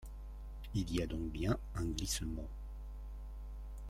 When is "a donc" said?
0.99-1.29